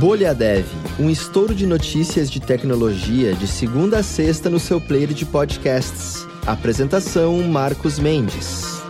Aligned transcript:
Bolha 0.00 0.34
Dev, 0.34 0.64
um 0.98 1.10
estouro 1.10 1.54
de 1.54 1.66
notícias 1.66 2.30
de 2.30 2.40
tecnologia 2.40 3.34
de 3.34 3.46
segunda 3.46 3.98
a 3.98 4.02
sexta 4.02 4.48
no 4.48 4.58
seu 4.58 4.80
player 4.80 5.12
de 5.12 5.26
podcasts. 5.26 6.26
Apresentação 6.46 7.42
Marcos 7.42 7.98
Mendes. 7.98 8.82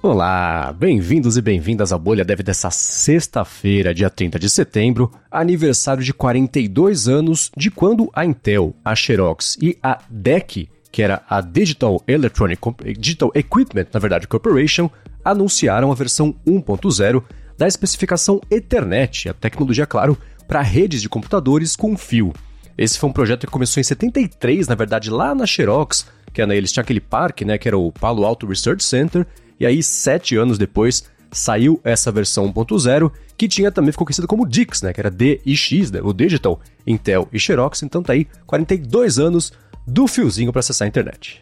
Olá, 0.00 0.72
bem-vindos 0.72 1.36
e 1.36 1.42
bem-vindas 1.42 1.92
à 1.92 1.98
Bolha 1.98 2.24
Dev 2.24 2.40
dessa 2.40 2.70
sexta-feira, 2.70 3.92
dia 3.92 4.08
30 4.08 4.38
de 4.38 4.48
setembro, 4.48 5.10
aniversário 5.28 6.04
de 6.04 6.14
42 6.14 7.08
anos 7.08 7.50
de 7.56 7.68
quando 7.68 8.08
a 8.14 8.24
Intel, 8.24 8.76
a 8.84 8.94
Xerox 8.94 9.58
e 9.60 9.76
a 9.82 9.98
DEC, 10.08 10.68
que 10.92 11.02
era 11.02 11.20
a 11.28 11.40
Digital 11.40 12.00
Electronic 12.06 12.62
Digital 12.96 13.32
Equipment, 13.34 13.86
na 13.92 13.98
verdade, 13.98 14.28
Corporation, 14.28 14.88
anunciaram 15.24 15.90
a 15.90 15.96
versão 15.96 16.32
1.0 16.46 17.24
da 17.60 17.68
especificação 17.68 18.40
Ethernet, 18.50 19.28
a 19.28 19.34
tecnologia, 19.34 19.84
claro, 19.84 20.16
para 20.48 20.62
redes 20.62 21.02
de 21.02 21.10
computadores 21.10 21.76
com 21.76 21.94
fio. 21.94 22.32
Esse 22.76 22.98
foi 22.98 23.10
um 23.10 23.12
projeto 23.12 23.46
que 23.46 23.52
começou 23.52 23.82
em 23.82 23.84
73, 23.84 24.66
na 24.66 24.74
verdade, 24.74 25.10
lá 25.10 25.34
na 25.34 25.44
Xerox, 25.44 26.06
que 26.32 26.40
era, 26.40 26.56
eles 26.56 26.72
tinham 26.72 26.80
aquele 26.80 27.00
parque, 27.00 27.44
né, 27.44 27.58
que 27.58 27.68
era 27.68 27.76
o 27.76 27.92
Palo 27.92 28.24
Alto 28.24 28.46
Research 28.46 28.82
Center, 28.82 29.26
e 29.60 29.66
aí, 29.66 29.82
sete 29.82 30.36
anos 30.36 30.56
depois, 30.56 31.04
saiu 31.30 31.78
essa 31.84 32.10
versão 32.10 32.50
1.0, 32.50 33.12
que 33.36 33.46
tinha 33.46 33.70
também 33.70 33.92
ficou 33.92 34.06
conhecida 34.06 34.26
como 34.26 34.48
DIX, 34.48 34.80
né, 34.80 34.94
que 34.94 35.00
era 35.00 35.10
D 35.10 35.42
e 35.44 35.54
X, 35.54 35.90
né, 35.90 36.00
o 36.02 36.14
Digital, 36.14 36.58
Intel 36.86 37.28
e 37.30 37.38
Xerox, 37.38 37.82
então 37.82 38.02
tá 38.02 38.14
aí 38.14 38.26
42 38.46 39.18
anos 39.18 39.52
do 39.86 40.06
fiozinho 40.06 40.50
para 40.50 40.60
acessar 40.60 40.86
a 40.86 40.88
internet. 40.88 41.38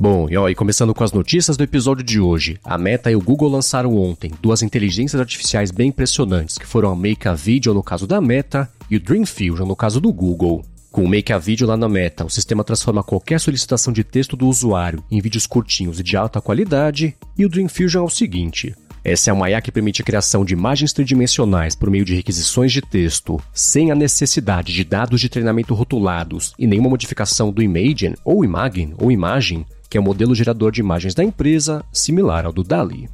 Bom, 0.00 0.28
e, 0.30 0.36
ó, 0.36 0.48
e 0.48 0.54
começando 0.54 0.94
com 0.94 1.02
as 1.02 1.10
notícias 1.10 1.56
do 1.56 1.64
episódio 1.64 2.04
de 2.04 2.20
hoje, 2.20 2.56
a 2.62 2.78
Meta 2.78 3.10
e 3.10 3.16
o 3.16 3.20
Google 3.20 3.48
lançaram 3.48 3.96
ontem 3.96 4.30
duas 4.40 4.62
inteligências 4.62 5.20
artificiais 5.20 5.72
bem 5.72 5.88
impressionantes, 5.88 6.56
que 6.56 6.64
foram 6.64 6.92
a 6.92 6.94
Make 6.94 7.26
a 7.26 7.34
Video 7.34 7.74
no 7.74 7.82
caso 7.82 8.06
da 8.06 8.20
Meta 8.20 8.70
e 8.88 8.94
o 8.94 9.00
Dream 9.00 9.26
Fusion 9.26 9.66
no 9.66 9.74
caso 9.74 10.00
do 10.00 10.12
Google. 10.12 10.64
Com 10.92 11.02
o 11.02 11.08
Make 11.08 11.32
a 11.32 11.38
Video 11.38 11.66
lá 11.66 11.76
na 11.76 11.88
Meta, 11.88 12.24
o 12.24 12.30
sistema 12.30 12.62
transforma 12.62 13.02
qualquer 13.02 13.40
solicitação 13.40 13.92
de 13.92 14.04
texto 14.04 14.36
do 14.36 14.46
usuário 14.46 15.02
em 15.10 15.20
vídeos 15.20 15.48
curtinhos 15.48 15.98
e 15.98 16.04
de 16.04 16.16
alta 16.16 16.40
qualidade, 16.40 17.16
e 17.36 17.44
o 17.44 17.48
Dream 17.48 17.68
Fusion 17.68 18.02
é 18.02 18.06
o 18.06 18.08
seguinte: 18.08 18.76
essa 19.02 19.30
é 19.30 19.32
uma 19.32 19.50
IA 19.50 19.60
que 19.60 19.72
permite 19.72 20.00
a 20.02 20.04
criação 20.04 20.44
de 20.44 20.52
imagens 20.52 20.92
tridimensionais 20.92 21.74
por 21.74 21.90
meio 21.90 22.04
de 22.04 22.14
requisições 22.14 22.72
de 22.72 22.80
texto, 22.80 23.40
sem 23.52 23.90
a 23.90 23.96
necessidade 23.96 24.72
de 24.72 24.84
dados 24.84 25.20
de 25.20 25.28
treinamento 25.28 25.74
rotulados 25.74 26.52
e 26.56 26.68
nenhuma 26.68 26.88
modificação 26.88 27.50
do 27.50 27.60
Imagen 27.60 28.14
ou 28.24 28.44
Imagen 28.44 28.94
ou 28.96 29.10
imagem 29.10 29.66
que 29.88 29.96
é 29.96 30.00
o 30.00 30.04
modelo 30.04 30.34
gerador 30.34 30.72
de 30.72 30.80
imagens 30.80 31.14
da 31.14 31.24
empresa, 31.24 31.84
similar 31.92 32.46
ao 32.46 32.52
do 32.52 32.62
DALI. 32.62 33.08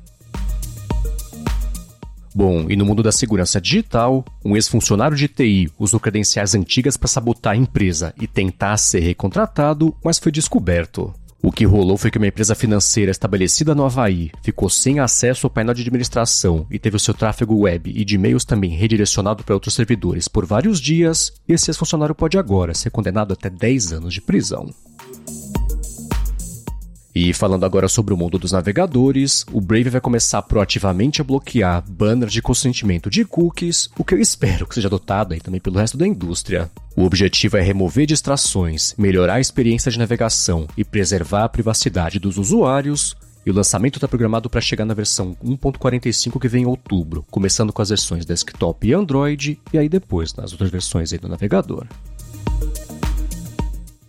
Bom, 2.34 2.66
e 2.68 2.74
no 2.74 2.84
mundo 2.84 3.00
da 3.00 3.12
segurança 3.12 3.60
digital, 3.60 4.24
um 4.44 4.56
ex-funcionário 4.56 5.16
de 5.16 5.28
TI 5.28 5.70
usou 5.78 6.00
credenciais 6.00 6.52
antigas 6.52 6.96
para 6.96 7.06
sabotar 7.06 7.52
a 7.52 7.56
empresa 7.56 8.12
e 8.20 8.26
tentar 8.26 8.76
ser 8.76 8.98
recontratado, 9.00 9.94
mas 10.04 10.18
foi 10.18 10.32
descoberto. 10.32 11.14
O 11.40 11.52
que 11.52 11.64
rolou 11.64 11.96
foi 11.96 12.10
que 12.10 12.16
uma 12.18 12.26
empresa 12.26 12.54
financeira 12.54 13.10
estabelecida 13.10 13.74
no 13.74 13.84
Havaí 13.84 14.32
ficou 14.42 14.68
sem 14.68 14.98
acesso 14.98 15.46
ao 15.46 15.50
painel 15.50 15.74
de 15.74 15.82
administração 15.82 16.66
e 16.70 16.78
teve 16.78 16.96
o 16.96 16.98
seu 16.98 17.12
tráfego 17.12 17.54
web 17.54 17.92
e 17.94 18.02
de 18.02 18.14
e-mails 18.14 18.46
também 18.46 18.70
redirecionado 18.70 19.44
para 19.44 19.54
outros 19.54 19.74
servidores 19.74 20.26
por 20.26 20.46
vários 20.46 20.80
dias, 20.80 21.34
e 21.46 21.52
esse 21.52 21.70
ex-funcionário 21.70 22.14
pode 22.14 22.38
agora 22.38 22.74
ser 22.74 22.90
condenado 22.90 23.32
até 23.32 23.48
10 23.50 23.92
anos 23.92 24.14
de 24.14 24.22
prisão. 24.22 24.70
E 27.14 27.32
falando 27.32 27.64
agora 27.64 27.86
sobre 27.86 28.12
o 28.12 28.16
mundo 28.16 28.40
dos 28.40 28.50
navegadores, 28.50 29.46
o 29.52 29.60
Brave 29.60 29.88
vai 29.88 30.00
começar 30.00 30.42
proativamente 30.42 31.20
a 31.20 31.24
bloquear 31.24 31.84
banners 31.88 32.32
de 32.32 32.42
consentimento 32.42 33.08
de 33.08 33.24
cookies, 33.24 33.88
o 33.96 34.02
que 34.02 34.14
eu 34.14 34.20
espero 34.20 34.66
que 34.66 34.74
seja 34.74 34.88
adotado 34.88 35.32
aí 35.32 35.40
também 35.40 35.60
pelo 35.60 35.78
resto 35.78 35.96
da 35.96 36.08
indústria. 36.08 36.68
O 36.96 37.04
objetivo 37.04 37.56
é 37.56 37.60
remover 37.60 38.04
distrações, 38.04 38.96
melhorar 38.98 39.34
a 39.34 39.40
experiência 39.40 39.92
de 39.92 39.98
navegação 39.98 40.66
e 40.76 40.82
preservar 40.82 41.44
a 41.44 41.48
privacidade 41.48 42.18
dos 42.18 42.36
usuários. 42.36 43.16
E 43.46 43.50
o 43.50 43.54
lançamento 43.54 43.96
está 43.96 44.08
programado 44.08 44.50
para 44.50 44.60
chegar 44.60 44.84
na 44.84 44.94
versão 44.94 45.36
1.45 45.44 46.40
que 46.40 46.48
vem 46.48 46.62
em 46.62 46.66
outubro, 46.66 47.24
começando 47.30 47.72
com 47.72 47.82
as 47.82 47.90
versões 47.90 48.24
desktop 48.24 48.88
e 48.88 48.92
Android, 48.92 49.60
e 49.72 49.78
aí 49.78 49.88
depois 49.88 50.34
nas 50.34 50.50
outras 50.50 50.70
versões 50.70 51.12
aí 51.12 51.18
do 51.18 51.28
navegador. 51.28 51.86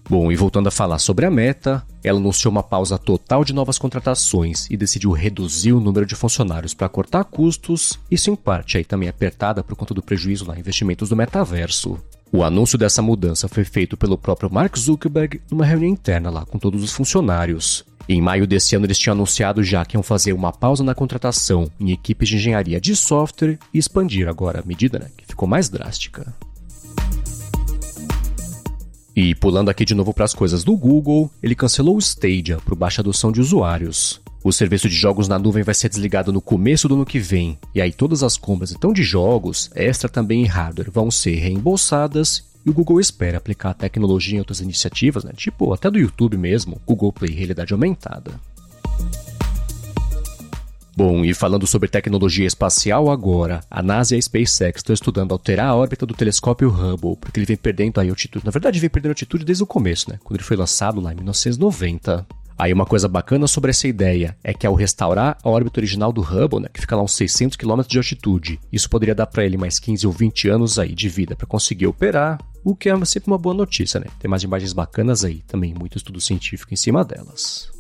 Bom, 0.08 0.32
e 0.32 0.36
voltando 0.36 0.68
a 0.68 0.72
falar 0.72 1.00
sobre 1.00 1.26
a 1.26 1.32
Meta, 1.32 1.84
ela 2.04 2.20
anunciou 2.20 2.52
uma 2.52 2.62
pausa 2.62 2.96
total 2.96 3.44
de 3.44 3.52
novas 3.52 3.80
contratações 3.80 4.68
e 4.70 4.78
decidiu 4.78 5.12
reduzir 5.12 5.74
o 5.74 5.80
número 5.80 6.06
de 6.06 6.14
funcionários 6.14 6.76
para 6.76 6.88
cortar 6.88 7.24
custos, 7.24 8.00
isso 8.10 8.30
em 8.30 8.36
parte 8.36 8.78
aí 8.78 8.84
também 8.86 9.10
apertada 9.10 9.64
por 9.64 9.76
conta 9.76 9.96
do 9.96 10.04
prejuízo 10.04 10.46
lá 10.46 10.56
em 10.56 10.60
investimentos 10.60 11.10
do 11.10 11.16
metaverso. 11.16 11.98
O 12.32 12.44
anúncio 12.44 12.78
dessa 12.78 13.02
mudança 13.02 13.48
foi 13.48 13.64
feito 13.64 13.98
pelo 13.98 14.18
próprio 14.18 14.52
Mark 14.52 14.78
Zuckerberg 14.78 15.42
numa 15.50 15.66
reunião 15.66 15.92
interna 15.92 16.30
lá 16.30 16.46
com 16.46 16.60
todos 16.60 16.84
os 16.84 16.92
funcionários. 16.92 17.84
Em 18.08 18.22
maio 18.22 18.46
desse 18.46 18.76
ano, 18.76 18.86
eles 18.86 19.00
tinham 19.00 19.14
anunciado 19.16 19.64
já 19.64 19.84
que 19.84 19.98
iam 19.98 20.04
fazer 20.04 20.34
uma 20.34 20.54
pausa 20.54 20.84
na 20.84 20.94
contratação 20.94 21.68
em 21.80 21.92
equipes 21.92 22.30
de 22.30 22.36
engenharia 22.36 22.80
de 22.80 22.96
software 22.96 23.58
e 23.74 23.80
expandir 23.80 24.28
agora 24.28 24.60
a 24.60 24.66
medida, 24.66 25.00
né, 25.00 25.08
que 25.18 25.26
ficou 25.26 25.48
mais 25.48 25.68
drástica. 25.68 26.32
E 29.16 29.34
pulando 29.34 29.70
aqui 29.70 29.86
de 29.86 29.96
novo 29.96 30.14
para 30.14 30.26
as 30.26 30.34
coisas 30.34 30.64
do 30.66 30.76
Google, 30.76 31.32
ele 31.42 31.56
cancelou 31.56 31.96
o 31.96 32.00
Stadia 32.00 32.58
para 32.58 32.76
baixa 32.76 33.02
adoção 33.02 33.32
de 33.32 33.40
usuários. 33.40 34.20
O 34.44 34.52
serviço 34.52 34.90
de 34.90 34.96
jogos 34.96 35.30
na 35.30 35.40
nuvem 35.40 35.64
vai 35.64 35.74
ser 35.74 35.88
desligado 35.88 36.34
no 36.34 36.42
começo 36.42 36.90
do 36.90 36.96
ano 36.96 37.06
que 37.06 37.18
vem, 37.18 37.58
e 37.74 37.82
aí 37.82 37.94
todas 37.94 38.24
as 38.24 38.36
compras 38.36 38.74
então 38.74 38.92
de 38.92 39.04
jogos, 39.04 39.72
extra 39.74 40.10
também 40.10 40.42
em 40.42 40.46
hardware, 40.46 40.92
vão 40.92 41.10
ser 41.10 41.36
reembolsadas 41.36 42.44
e 42.66 42.70
o 42.70 42.74
Google 42.74 43.00
espera 43.00 43.38
aplicar 43.38 43.70
a 43.70 43.74
tecnologia 43.74 44.36
em 44.36 44.40
outras 44.40 44.60
iniciativas, 44.60 45.24
né? 45.24 45.32
tipo 45.36 45.72
até 45.72 45.90
do 45.90 45.98
YouTube 45.98 46.38
mesmo, 46.38 46.82
Google 46.86 47.14
Play 47.14 47.32
Realidade 47.32 47.72
Aumentada. 47.72 48.32
Bom, 50.98 51.26
e 51.26 51.34
falando 51.34 51.68
sobre 51.68 51.90
tecnologia 51.90 52.48
espacial 52.48 53.12
agora, 53.12 53.60
a 53.70 53.84
NASA 53.84 54.16
e 54.16 54.18
a 54.18 54.22
SpaceX 54.22 54.80
estão 54.80 54.94
estudando 54.94 55.34
alterar 55.34 55.68
a 55.68 55.76
órbita 55.76 56.06
do 56.06 56.14
telescópio 56.14 56.70
Hubble, 56.70 57.18
porque 57.20 57.38
ele 57.38 57.46
vem 57.46 57.58
perdendo 57.58 58.00
aí 58.00 58.10
altitude. 58.10 58.46
Na 58.46 58.52
verdade, 58.52 58.80
vem 58.80 58.90
perdendo 58.90 59.12
altitude 59.12 59.44
desde 59.44 59.62
o 59.62 59.68
começo, 59.68 60.10
né? 60.10 60.18
Quando 60.24 60.38
ele 60.38 60.48
foi 60.48 60.56
lançado 60.56 61.02
lá 61.02 61.12
em 61.12 61.16
1990. 61.16 62.26
Aí 62.58 62.72
uma 62.72 62.86
coisa 62.86 63.10
bacana 63.10 63.46
sobre 63.46 63.72
essa 63.72 63.90
ideia 63.90 64.38
é 64.42 64.54
que 64.54 64.66
ao 64.66 64.74
restaurar 64.74 65.38
a 65.44 65.50
órbita 65.50 65.82
original 65.82 66.14
do 66.14 66.22
Hubble, 66.22 66.62
né, 66.62 66.70
que 66.74 66.80
fica 66.80 66.96
lá 66.96 67.04
uns 67.04 67.14
600 67.14 67.58
km 67.58 67.82
de 67.86 67.98
altitude, 67.98 68.58
isso 68.72 68.90
poderia 68.90 69.14
dar 69.14 69.26
para 69.26 69.44
ele 69.44 69.58
mais 69.58 69.78
15 69.78 70.08
ou 70.08 70.14
20 70.14 70.48
anos 70.48 70.80
aí 70.80 70.96
de 70.96 71.10
vida 71.10 71.36
para 71.36 71.46
conseguir 71.46 71.88
operar, 71.88 72.40
o 72.64 72.74
que 72.74 72.90
é 72.90 73.06
sempre 73.06 73.30
uma 73.30 73.38
boa 73.38 73.54
notícia, 73.54 74.00
né? 74.00 74.08
Tem 74.18 74.30
mais 74.30 74.44
imagens 74.44 74.72
bacanas 74.72 75.26
aí, 75.26 75.44
também 75.46 75.74
muito 75.74 75.98
estudo 75.98 76.22
científico 76.22 76.74
em 76.74 76.78
cima 76.78 77.04
delas. 77.04 77.75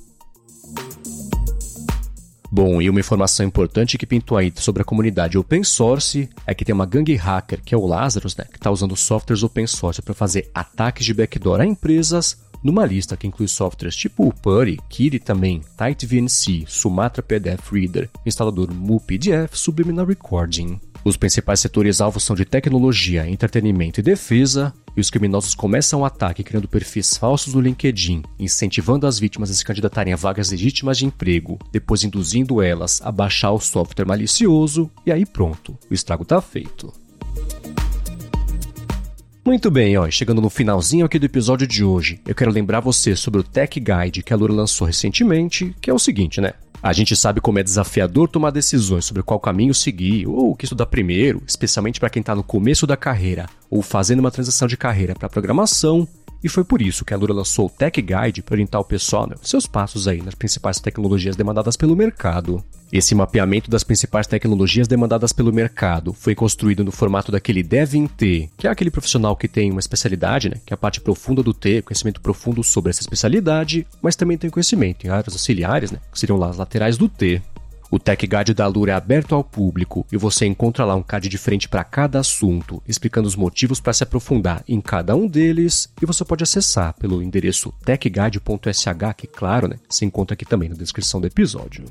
Bom, 2.55 2.81
e 2.81 2.89
uma 2.89 3.01
informação 3.01 3.45
importante 3.45 3.97
que 3.97 4.05
pintou 4.05 4.37
aí 4.37 4.49
sobre 4.55 4.81
a 4.81 4.85
comunidade 4.85 5.37
open 5.37 5.61
source 5.61 6.29
é 6.47 6.53
que 6.53 6.63
tem 6.63 6.73
uma 6.73 6.85
gangue 6.85 7.13
hacker, 7.13 7.61
que 7.61 7.75
é 7.75 7.77
o 7.77 7.85
Lazarus, 7.85 8.33
né, 8.37 8.45
que 8.49 8.55
está 8.55 8.71
usando 8.71 8.95
softwares 8.95 9.43
open 9.43 9.67
source 9.67 10.01
para 10.01 10.13
fazer 10.13 10.49
ataques 10.55 11.05
de 11.05 11.13
backdoor 11.13 11.59
a 11.59 11.65
empresas, 11.65 12.39
numa 12.63 12.85
lista 12.85 13.17
que 13.17 13.27
inclui 13.27 13.49
softwares 13.49 13.93
tipo 13.93 14.33
Putty, 14.41 14.79
Kiri 14.87 15.19
também, 15.19 15.63
TightVNC, 15.77 16.63
Sumatra 16.65 17.21
PDF 17.21 17.69
Reader, 17.73 18.09
instalador 18.25 18.73
MuPDF, 18.73 19.59
Subliminal 19.59 20.05
Recording. 20.05 20.79
Os 21.03 21.17
principais 21.17 21.59
setores 21.59 21.99
alvos 21.99 22.23
são 22.23 22.37
de 22.37 22.45
tecnologia, 22.45 23.29
entretenimento 23.29 23.99
e 23.99 24.03
defesa, 24.03 24.73
e 24.95 25.01
os 25.01 25.09
criminosos 25.09 25.53
começam 25.53 26.01
o 26.01 26.05
ataque 26.05 26.43
criando 26.43 26.67
perfis 26.67 27.17
falsos 27.17 27.53
no 27.53 27.61
LinkedIn, 27.61 28.23
incentivando 28.39 29.05
as 29.05 29.19
vítimas 29.19 29.51
a 29.51 29.53
se 29.53 29.65
candidatarem 29.65 30.13
a 30.13 30.17
vagas 30.17 30.51
legítimas 30.51 30.97
de 30.97 31.05
emprego, 31.05 31.59
depois 31.71 32.03
induzindo 32.03 32.61
elas 32.61 33.01
a 33.03 33.11
baixar 33.11 33.51
o 33.51 33.59
software 33.59 34.05
malicioso, 34.05 34.89
e 35.05 35.11
aí 35.11 35.25
pronto, 35.25 35.77
o 35.89 35.93
estrago 35.93 36.23
está 36.23 36.41
feito. 36.41 36.93
Muito 39.45 39.69
bem, 39.69 39.95
ó, 39.95 40.09
chegando 40.09 40.41
no 40.41 40.49
finalzinho 40.49 41.05
aqui 41.05 41.19
do 41.19 41.25
episódio 41.27 41.67
de 41.67 41.83
hoje, 41.83 42.19
eu 42.25 42.33
quero 42.33 42.49
lembrar 42.49 42.79
você 42.79 43.15
sobre 43.15 43.41
o 43.41 43.43
Tech 43.43 43.79
Guide 43.79 44.23
que 44.23 44.33
a 44.33 44.35
Lura 44.35 44.51
lançou 44.51 44.87
recentemente, 44.87 45.75
que 45.79 45.89
é 45.89 45.93
o 45.93 45.99
seguinte, 45.99 46.41
né? 46.41 46.53
A 46.81 46.93
gente 46.93 47.15
sabe 47.15 47.41
como 47.41 47.59
é 47.59 47.63
desafiador 47.63 48.29
tomar 48.29 48.51
decisões 48.51 49.05
sobre 49.05 49.23
qual 49.23 49.39
caminho 49.39 49.73
seguir 49.73 50.27
ou 50.27 50.51
o 50.51 50.55
que 50.55 50.65
estudar 50.65 50.85
primeiro, 50.85 51.41
especialmente 51.47 51.99
para 51.99 52.09
quem 52.09 52.19
está 52.19 52.35
no 52.35 52.43
começo 52.43 52.85
da 52.85 52.95
carreira 52.95 53.47
ou 53.69 53.81
fazendo 53.81 54.19
uma 54.19 54.31
transição 54.31 54.67
de 54.67 54.77
carreira 54.77 55.15
para 55.15 55.29
programação. 55.29 56.07
E 56.43 56.49
foi 56.49 56.63
por 56.63 56.81
isso 56.81 57.03
que 57.03 57.13
a 57.13 57.17
Lura 57.17 57.33
lançou 57.33 57.67
o 57.67 57.69
Tech 57.69 57.99
Guide 58.01 58.41
para 58.41 58.53
orientar 58.53 58.79
o 58.79 58.85
pessoal 58.85 59.27
né, 59.27 59.35
seus 59.41 59.65
passos 59.65 60.07
aí 60.07 60.21
nas 60.21 60.35
principais 60.35 60.79
tecnologias 60.79 61.35
demandadas 61.35 61.75
pelo 61.75 61.95
mercado. 61.95 62.63
Esse 62.93 63.15
mapeamento 63.15 63.69
das 63.69 63.83
principais 63.83 64.27
tecnologias 64.27 64.87
demandadas 64.87 65.33
pelo 65.33 65.51
mercado 65.51 66.13
foi 66.13 66.35
construído 66.35 66.83
no 66.83 66.91
formato 66.91 67.31
daquele 67.31 67.63
Dev 67.63 67.95
in 67.95 68.07
T, 68.07 68.49
que 68.57 68.67
é 68.67 68.69
aquele 68.69 68.91
profissional 68.91 69.35
que 69.35 69.47
tem 69.47 69.71
uma 69.71 69.79
especialidade, 69.79 70.49
né, 70.49 70.57
que 70.65 70.73
é 70.73 70.75
a 70.75 70.77
parte 70.77 71.01
profunda 71.01 71.41
do 71.41 71.53
T, 71.53 71.81
conhecimento 71.81 72.21
profundo 72.21 72.63
sobre 72.63 72.91
essa 72.91 73.01
especialidade, 73.01 73.87
mas 74.01 74.15
também 74.15 74.37
tem 74.37 74.49
conhecimento 74.49 75.05
em 75.05 75.09
áreas 75.09 75.33
auxiliares, 75.33 75.91
né, 75.91 75.99
que 76.11 76.19
seriam 76.19 76.37
lá 76.37 76.49
as 76.49 76.57
laterais 76.57 76.97
do 76.97 77.09
T. 77.09 77.41
O 77.95 77.97
Tech 77.97 78.27
Guide 78.27 78.53
da 78.53 78.65
Alura 78.65 78.91
é 78.91 78.93
aberto 78.93 79.33
ao 79.33 79.41
público 79.41 80.05
e 80.11 80.17
você 80.17 80.45
encontra 80.45 80.83
lá 80.83 80.95
um 80.95 81.01
card 81.01 81.29
diferente 81.29 81.69
para 81.69 81.81
cada 81.81 82.19
assunto, 82.19 82.83
explicando 82.85 83.25
os 83.25 83.37
motivos 83.37 83.79
para 83.79 83.93
se 83.93 84.03
aprofundar 84.03 84.61
em 84.67 84.81
cada 84.81 85.15
um 85.15 85.25
deles 85.25 85.89
e 86.01 86.05
você 86.05 86.25
pode 86.25 86.43
acessar 86.43 86.93
pelo 86.95 87.23
endereço 87.23 87.73
techguide.sh, 87.85 88.85
que 89.15 89.27
claro, 89.27 89.69
né, 89.69 89.77
se 89.87 90.03
encontra 90.03 90.33
aqui 90.33 90.43
também 90.43 90.67
na 90.67 90.75
descrição 90.75 91.21
do 91.21 91.27
episódio. 91.27 91.85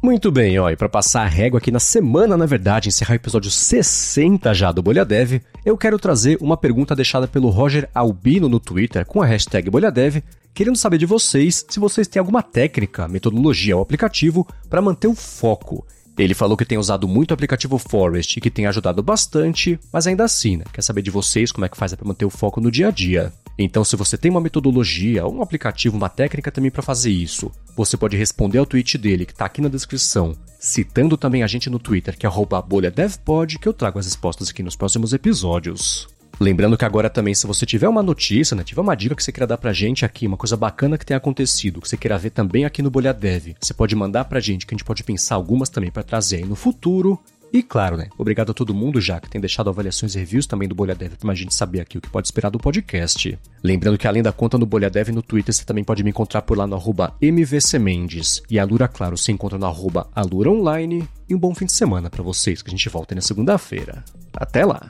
Muito 0.00 0.30
bem, 0.30 0.56
ó, 0.60 0.70
e 0.70 0.76
para 0.76 0.88
passar 0.88 1.22
a 1.22 1.28
régua 1.28 1.58
aqui 1.58 1.72
na 1.72 1.80
semana, 1.80 2.36
na 2.36 2.46
verdade, 2.46 2.88
encerrar 2.88 3.14
o 3.14 3.16
episódio 3.16 3.50
60 3.50 4.54
já 4.54 4.70
do 4.70 4.80
Bolha 4.80 5.04
Dev, 5.04 5.40
eu 5.64 5.76
quero 5.76 5.98
trazer 5.98 6.38
uma 6.40 6.56
pergunta 6.56 6.94
deixada 6.94 7.26
pelo 7.26 7.50
Roger 7.50 7.90
Albino 7.92 8.48
no 8.48 8.60
Twitter 8.60 9.04
com 9.04 9.20
a 9.20 9.26
hashtag 9.26 9.68
BolhaDev, 9.68 10.22
querendo 10.54 10.78
saber 10.78 10.98
de 10.98 11.06
vocês 11.06 11.66
se 11.68 11.80
vocês 11.80 12.06
têm 12.06 12.20
alguma 12.20 12.44
técnica, 12.44 13.08
metodologia 13.08 13.76
ou 13.76 13.82
aplicativo 13.82 14.46
para 14.70 14.80
manter 14.80 15.08
o 15.08 15.16
foco. 15.16 15.84
Ele 16.16 16.34
falou 16.34 16.56
que 16.56 16.64
tem 16.64 16.78
usado 16.78 17.08
muito 17.08 17.32
o 17.32 17.34
aplicativo 17.34 17.76
Forest 17.76 18.36
e 18.36 18.40
que 18.40 18.50
tem 18.50 18.66
ajudado 18.66 19.02
bastante, 19.02 19.80
mas 19.92 20.06
ainda 20.06 20.24
assim, 20.24 20.58
né, 20.58 20.64
quer 20.72 20.82
saber 20.82 21.02
de 21.02 21.10
vocês 21.10 21.50
como 21.50 21.64
é 21.64 21.68
que 21.68 21.76
faz 21.76 21.92
para 21.94 22.06
manter 22.06 22.24
o 22.24 22.30
foco 22.30 22.60
no 22.60 22.70
dia 22.70 22.88
a 22.88 22.90
dia. 22.92 23.32
Então, 23.58 23.82
se 23.82 23.96
você 23.96 24.16
tem 24.16 24.30
uma 24.30 24.40
metodologia, 24.40 25.26
um 25.26 25.42
aplicativo, 25.42 25.96
uma 25.96 26.08
técnica 26.08 26.52
também 26.52 26.70
para 26.70 26.80
fazer 26.80 27.10
isso, 27.10 27.50
você 27.76 27.96
pode 27.96 28.16
responder 28.16 28.58
ao 28.58 28.66
tweet 28.66 28.96
dele, 28.96 29.26
que 29.26 29.32
está 29.32 29.46
aqui 29.46 29.60
na 29.60 29.68
descrição, 29.68 30.36
citando 30.60 31.16
também 31.16 31.42
a 31.42 31.46
gente 31.48 31.68
no 31.68 31.80
Twitter, 31.80 32.16
que 32.16 32.24
é 32.24 32.30
bolhadevpod, 32.68 33.58
que 33.58 33.66
eu 33.66 33.72
trago 33.72 33.98
as 33.98 34.06
respostas 34.06 34.50
aqui 34.50 34.62
nos 34.62 34.76
próximos 34.76 35.12
episódios. 35.12 36.06
Lembrando 36.40 36.78
que 36.78 36.84
agora 36.84 37.10
também, 37.10 37.34
se 37.34 37.48
você 37.48 37.66
tiver 37.66 37.88
uma 37.88 38.02
notícia, 38.02 38.54
né, 38.54 38.62
tiver 38.62 38.80
uma 38.80 38.94
dica 38.94 39.16
que 39.16 39.24
você 39.24 39.32
queira 39.32 39.46
dar 39.46 39.58
pra 39.58 39.72
gente 39.72 40.04
aqui, 40.04 40.24
uma 40.24 40.36
coisa 40.36 40.56
bacana 40.56 40.96
que 40.96 41.04
tenha 41.04 41.18
acontecido, 41.18 41.80
que 41.80 41.88
você 41.88 41.96
queira 41.96 42.16
ver 42.16 42.30
também 42.30 42.64
aqui 42.64 42.80
no 42.80 42.90
Bolha 42.90 43.12
Dev, 43.12 43.56
você 43.60 43.74
pode 43.74 43.96
mandar 43.96 44.24
pra 44.26 44.38
gente, 44.38 44.64
que 44.64 44.72
a 44.72 44.76
gente 44.76 44.84
pode 44.84 45.02
pensar 45.02 45.34
algumas 45.34 45.68
também 45.68 45.90
para 45.90 46.04
trazer 46.04 46.36
aí 46.36 46.44
no 46.44 46.54
futuro. 46.54 47.18
E 47.52 47.62
claro, 47.62 47.96
né? 47.96 48.08
Obrigado 48.18 48.50
a 48.50 48.54
todo 48.54 48.74
mundo 48.74 49.00
já 49.00 49.20
que 49.20 49.28
tem 49.28 49.40
deixado 49.40 49.70
avaliações 49.70 50.14
e 50.14 50.18
reviews 50.18 50.46
também 50.46 50.68
do 50.68 50.74
Bolha 50.74 50.94
Dev 50.94 51.14
pra 51.14 51.34
gente 51.34 51.54
saber 51.54 51.80
aqui 51.80 51.98
o 51.98 52.00
que 52.00 52.10
pode 52.10 52.26
esperar 52.26 52.50
do 52.50 52.58
podcast. 52.58 53.38
Lembrando 53.62 53.98
que 53.98 54.06
além 54.06 54.22
da 54.22 54.32
conta 54.32 54.58
no 54.58 54.66
Bolha 54.66 54.90
Dev 54.90 55.08
no 55.08 55.22
Twitter, 55.22 55.54
você 55.54 55.64
também 55.64 55.84
pode 55.84 56.04
me 56.04 56.10
encontrar 56.10 56.42
por 56.42 56.56
lá 56.58 56.66
no 56.66 56.76
arroba 56.76 57.14
MVCMendes. 57.20 58.42
E 58.50 58.58
a 58.58 58.64
Lura, 58.64 58.86
claro, 58.86 59.16
se 59.16 59.32
encontra 59.32 59.58
no 59.58 59.66
arroba 59.66 60.08
Alura 60.14 60.50
Online. 60.50 61.08
E 61.28 61.34
um 61.34 61.38
bom 61.38 61.54
fim 61.54 61.66
de 61.66 61.72
semana 61.72 62.10
para 62.10 62.22
vocês, 62.22 62.62
que 62.62 62.68
a 62.68 62.70
gente 62.70 62.88
volta 62.88 63.14
na 63.14 63.20
segunda-feira. 63.20 64.04
Até 64.34 64.64
lá! 64.64 64.86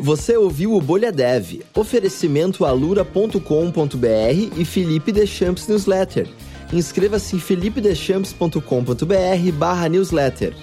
Você 0.00 0.36
ouviu 0.36 0.74
o 0.74 0.80
Bolha 0.80 1.10
Dev, 1.10 1.62
oferecimento 1.74 2.64
alura.com.br 2.64 3.36
e 4.56 4.64
Felipe 4.64 5.10
Deschamps 5.10 5.66
Newsletter. 5.66 6.28
Inscreva-se 6.72 7.34
em 7.34 7.40
felipedechamps.com.br 7.40 9.52
barra 9.54 9.88
newsletter. 9.88 10.54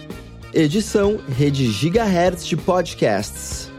Edição 0.53 1.19
Rede 1.27 1.69
Gigahertz 1.69 2.47
de 2.47 2.55
Podcasts. 2.55 3.74